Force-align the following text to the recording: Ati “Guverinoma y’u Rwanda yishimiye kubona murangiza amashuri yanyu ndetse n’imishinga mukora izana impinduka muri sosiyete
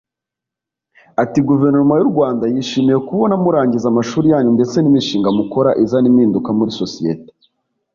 Ati 1.23 1.39
“Guverinoma 1.49 1.93
y’u 1.99 2.09
Rwanda 2.11 2.43
yishimiye 2.53 2.97
kubona 3.07 3.33
murangiza 3.43 3.85
amashuri 3.89 4.25
yanyu 4.33 4.51
ndetse 4.57 4.75
n’imishinga 4.79 5.29
mukora 5.37 5.69
izana 5.83 6.07
impinduka 6.11 6.49
muri 6.57 6.71
sosiyete 6.81 7.31